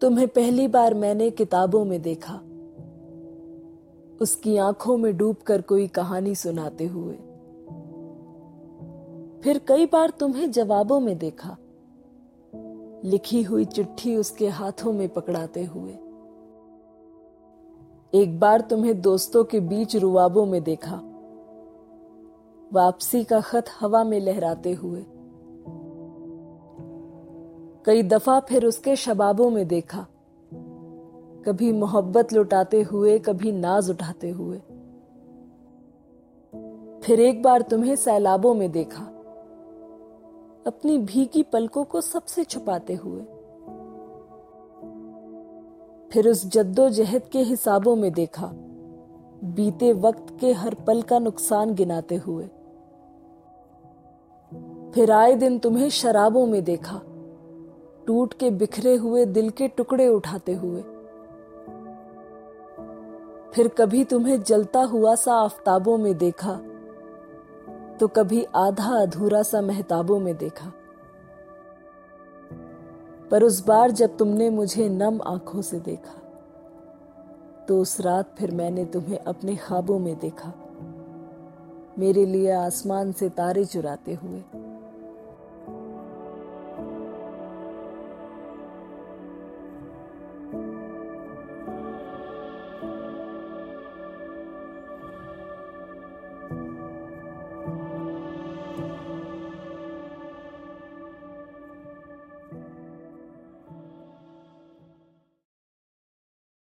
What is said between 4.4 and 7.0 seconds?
आँखों में डूबकर कोई कहानी सुनाते